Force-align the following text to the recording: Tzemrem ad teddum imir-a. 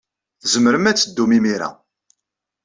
Tzemrem 0.41 0.85
ad 0.89 0.97
teddum 0.97 1.31
imir-a. 1.37 1.69